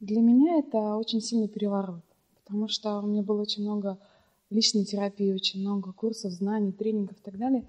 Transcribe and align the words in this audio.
Для 0.00 0.20
меня 0.20 0.58
это 0.58 0.96
очень 0.96 1.20
сильный 1.20 1.48
переворот, 1.48 2.02
потому 2.42 2.68
что 2.68 2.98
у 3.00 3.06
меня 3.06 3.22
было 3.22 3.42
очень 3.42 3.62
много 3.62 3.98
личной 4.50 4.84
терапии, 4.84 5.32
очень 5.32 5.60
много 5.60 5.92
курсов, 5.92 6.32
знаний, 6.32 6.72
тренингов 6.72 7.18
и 7.18 7.22
так 7.22 7.38
далее. 7.38 7.64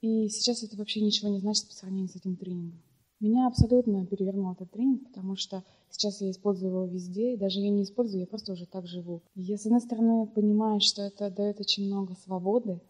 И 0.00 0.28
сейчас 0.28 0.62
это 0.62 0.76
вообще 0.76 1.00
ничего 1.00 1.28
не 1.30 1.40
значит 1.40 1.66
по 1.66 1.74
сравнению 1.74 2.08
с 2.08 2.16
этим 2.16 2.36
тренингом. 2.36 2.80
Меня 3.20 3.46
абсолютно 3.46 4.06
перевернул 4.06 4.52
этот 4.52 4.70
тренинг, 4.70 5.08
потому 5.08 5.36
что 5.36 5.62
сейчас 5.90 6.22
я 6.22 6.30
использую 6.30 6.70
его 6.70 6.84
везде, 6.86 7.34
и 7.34 7.36
даже 7.36 7.60
я 7.60 7.68
не 7.68 7.82
использую, 7.82 8.20
я 8.20 8.26
просто 8.26 8.52
уже 8.52 8.64
так 8.64 8.86
живу. 8.86 9.20
Я, 9.34 9.58
с 9.58 9.66
одной 9.66 9.82
стороны, 9.82 10.26
понимаю, 10.26 10.80
что 10.80 11.02
это 11.02 11.30
дает 11.30 11.60
очень 11.60 11.86
много 11.86 12.14
свободы, 12.14 12.80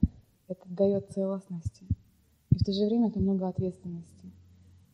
это 0.46 0.68
дает 0.68 1.10
целостности, 1.10 1.84
и 2.50 2.58
в 2.58 2.64
то 2.64 2.72
же 2.72 2.84
время 2.84 3.08
это 3.08 3.18
много 3.18 3.48
ответственности. 3.48 4.30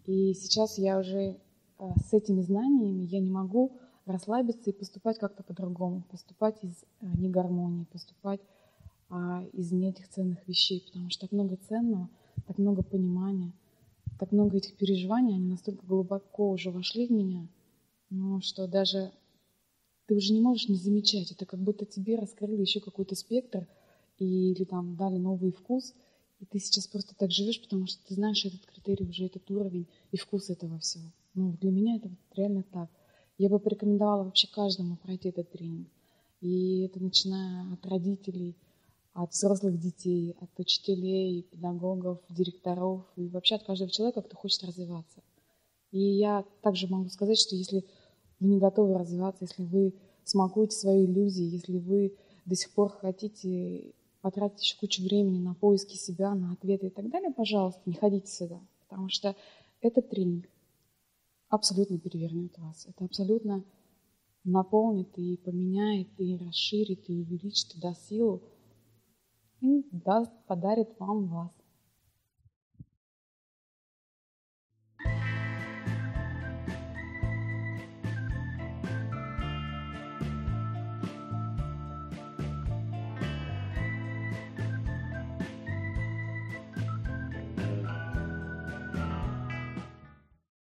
И 0.06 0.32
сейчас 0.32 0.78
я 0.78 0.98
уже 0.98 1.36
с 1.78 2.12
этими 2.12 2.42
знаниями 2.42 3.04
я 3.04 3.20
не 3.20 3.30
могу 3.30 3.72
расслабиться 4.04 4.70
и 4.70 4.72
поступать 4.72 5.18
как-то 5.18 5.42
по-другому, 5.42 6.04
поступать 6.10 6.62
из 6.62 6.84
э, 7.00 7.06
негармонии, 7.18 7.84
поступать 7.92 8.40
а, 9.08 9.44
из 9.52 9.72
не 9.72 9.90
этих 9.90 10.08
ценных 10.08 10.46
вещей, 10.46 10.82
потому 10.86 11.10
что 11.10 11.22
так 11.22 11.32
много 11.32 11.56
ценного, 11.56 12.08
так 12.46 12.58
много 12.58 12.82
понимания– 12.82 13.52
так 14.18 14.32
много 14.32 14.58
этих 14.58 14.76
переживаний, 14.76 15.34
они 15.34 15.46
настолько 15.46 15.84
глубоко 15.86 16.50
уже 16.50 16.70
вошли 16.70 17.06
в 17.06 17.10
меня, 17.10 17.48
ну, 18.10 18.40
что 18.40 18.66
даже 18.66 19.12
ты 20.06 20.14
уже 20.14 20.32
не 20.32 20.40
можешь 20.40 20.68
не 20.68 20.76
замечать. 20.76 21.32
Это 21.32 21.44
как 21.44 21.60
будто 21.60 21.84
тебе 21.84 22.16
раскрыли 22.16 22.60
еще 22.60 22.80
какой-то 22.80 23.14
спектр 23.14 23.66
или 24.18 24.64
там 24.64 24.96
дали 24.96 25.18
новый 25.18 25.52
вкус, 25.52 25.94
и 26.40 26.46
ты 26.46 26.58
сейчас 26.58 26.86
просто 26.86 27.14
так 27.16 27.30
живешь, 27.30 27.60
потому 27.60 27.86
что 27.86 28.06
ты 28.06 28.14
знаешь 28.14 28.44
этот 28.44 28.64
критерий, 28.66 29.08
уже 29.08 29.26
этот 29.26 29.50
уровень 29.50 29.86
и 30.12 30.16
вкус 30.16 30.48
этого 30.50 30.78
всего. 30.78 31.04
Ну, 31.36 31.52
для 31.60 31.70
меня 31.70 31.96
это 31.96 32.08
вот 32.08 32.18
реально 32.34 32.62
так. 32.72 32.88
Я 33.36 33.50
бы 33.50 33.58
порекомендовала 33.58 34.24
вообще 34.24 34.48
каждому 34.48 34.96
пройти 34.96 35.28
этот 35.28 35.50
тренинг. 35.50 35.88
И 36.40 36.86
это 36.86 37.02
начиная 37.02 37.74
от 37.74 37.84
родителей, 37.86 38.56
от 39.12 39.32
взрослых 39.32 39.78
детей, 39.78 40.34
от 40.40 40.48
учителей, 40.58 41.42
педагогов, 41.42 42.20
директоров 42.30 43.04
и 43.16 43.28
вообще 43.28 43.56
от 43.56 43.64
каждого 43.64 43.90
человека, 43.90 44.22
кто 44.22 44.34
хочет 44.34 44.64
развиваться. 44.64 45.22
И 45.90 46.00
я 46.00 46.42
также 46.62 46.88
могу 46.88 47.10
сказать, 47.10 47.38
что 47.38 47.54
если 47.54 47.84
вы 48.40 48.48
не 48.48 48.58
готовы 48.58 48.98
развиваться, 48.98 49.44
если 49.44 49.62
вы 49.62 49.94
смакуете 50.24 50.74
свои 50.74 51.04
иллюзии, 51.04 51.44
если 51.44 51.76
вы 51.76 52.16
до 52.46 52.54
сих 52.54 52.72
пор 52.72 52.90
хотите 52.92 53.92
потратить 54.22 54.62
еще 54.62 54.78
кучу 54.78 55.02
времени 55.02 55.38
на 55.38 55.54
поиски 55.54 55.96
себя, 55.96 56.34
на 56.34 56.52
ответы 56.52 56.86
и 56.86 56.90
так 56.90 57.10
далее, 57.10 57.30
пожалуйста, 57.30 57.82
не 57.84 57.94
ходите 57.94 58.26
сюда, 58.26 58.58
потому 58.88 59.10
что 59.10 59.36
этот 59.82 60.08
тренинг 60.08 60.46
абсолютно 61.48 61.98
перевернет 61.98 62.58
вас. 62.58 62.86
Это 62.86 63.04
абсолютно 63.04 63.64
наполнит 64.44 65.16
и 65.18 65.36
поменяет, 65.36 66.08
и 66.18 66.36
расширит, 66.36 67.08
и 67.08 67.20
увеличит 67.20 67.72
туда 67.72 67.94
силу, 67.94 68.42
и 69.60 69.84
даст, 69.90 70.32
подарит 70.46 70.88
вам 70.98 71.26
вас. 71.26 71.50